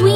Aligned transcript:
We 0.00 0.12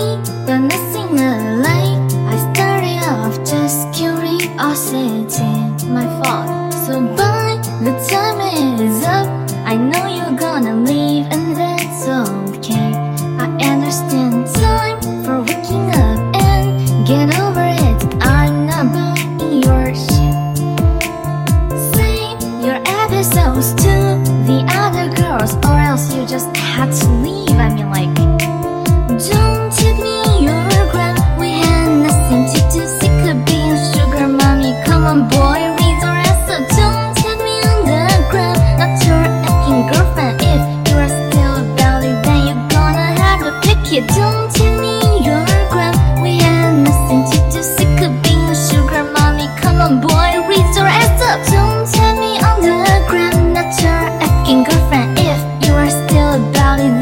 got 0.46 0.60
nothing 0.60 1.18
alike. 1.18 1.98
I 2.30 2.36
started 2.54 3.02
off 3.02 3.36
just 3.38 3.92
curiosity, 3.92 5.42
my 5.88 6.06
fault. 6.22 6.72
So 6.86 7.00
by 7.16 7.58
the 7.82 7.92
time 8.08 8.40
is 8.78 9.02
up, 9.02 9.26
I 9.66 9.74
know 9.76 10.06
you're 10.06 10.38
gonna 10.38 10.76
leave, 10.76 11.26
and 11.32 11.56
that's 11.56 12.06
okay. 12.06 12.92
I 13.42 13.48
understand 13.72 14.46
time 14.54 15.00
for 15.24 15.40
waking 15.40 15.90
up 15.90 16.36
and 16.36 17.04
get 17.04 17.36
over 17.40 17.66
it. 17.66 17.98
I'm 18.22 18.66
not 18.66 18.86
buying 18.92 19.62
your 19.64 19.86
shit. 19.94 20.34
Save 21.96 22.38
your 22.64 22.78
episodes 22.86 23.74
to 23.82 23.94
the 24.46 24.64
other 24.68 25.12
girls, 25.20 25.56
or 25.66 25.76
else 25.76 26.14
you 26.14 26.24
just 26.24 26.56
had 26.56 26.92
to 26.92 27.08
leave. 27.24 27.42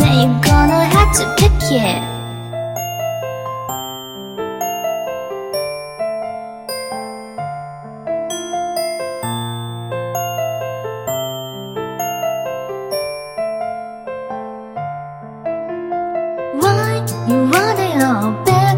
Then 0.00 0.30
you're 0.30 0.40
gonna 0.40 0.84
have 0.84 1.12
to 1.16 1.24
pick 1.38 1.52
it. 1.70 2.02
Why 16.60 17.04
you 17.28 17.38
want 17.50 17.78
it 17.78 18.02
all? 18.02 18.69